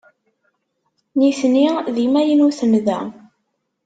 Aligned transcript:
Nitni 1.19 1.67
d 1.95 1.97
imaynuten 2.05 2.73
da. 2.85 2.99